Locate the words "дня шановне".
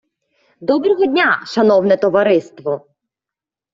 1.05-1.95